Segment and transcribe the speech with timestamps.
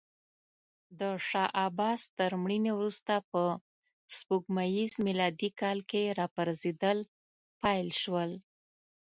[0.99, 3.41] د شاه عباس تر مړینې وروسته په
[4.17, 6.97] سپوږمیز میلادي کال کې راپرزېدل
[7.61, 8.31] پیل شول.